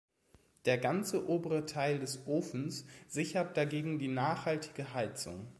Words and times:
Der 0.65 0.79
ganze 0.79 1.27
obere 1.29 1.67
Teil 1.67 1.99
des 1.99 2.25
Ofens 2.25 2.87
sichert 3.07 3.55
dagegen 3.55 3.99
die 3.99 4.07
nachhaltige 4.07 4.95
Heizung. 4.95 5.47